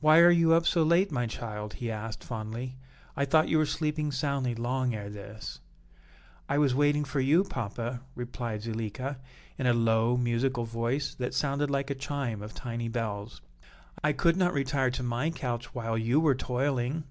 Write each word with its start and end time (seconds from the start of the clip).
"Why 0.00 0.20
are 0.20 0.30
you 0.30 0.54
up 0.54 0.66
so 0.66 0.82
late, 0.82 1.12
my 1.12 1.26
child?" 1.26 1.74
he 1.74 1.90
asked, 1.90 2.24
fondly. 2.24 2.78
"I 3.14 3.26
thought 3.26 3.50
you 3.50 3.58
were 3.58 3.66
sleeping 3.66 4.10
soundly 4.10 4.54
long 4.54 4.94
ere 4.94 5.10
this." 5.10 5.60
"I 6.48 6.56
was 6.56 6.74
waiting 6.74 7.04
for 7.04 7.20
you, 7.20 7.44
papa," 7.44 8.00
replied 8.14 8.62
Zuleika, 8.62 9.18
in 9.58 9.66
a 9.66 9.74
low, 9.74 10.16
musical 10.16 10.64
voice, 10.64 11.14
that 11.16 11.34
sounded 11.34 11.68
like 11.68 11.90
a 11.90 11.94
chime 11.94 12.40
of 12.40 12.54
tiny 12.54 12.88
bells; 12.88 13.42
"I 14.02 14.14
could 14.14 14.38
not 14.38 14.54
retire 14.54 14.90
to 14.92 15.02
my 15.02 15.28
couch 15.28 15.74
while 15.74 15.98
you 15.98 16.18
were 16.18 16.34
toiling." 16.34 17.04